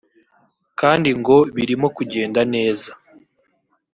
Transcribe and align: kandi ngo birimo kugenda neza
kandi 0.79 1.09
ngo 1.19 1.37
birimo 1.55 1.87
kugenda 1.97 2.41
neza 2.53 2.91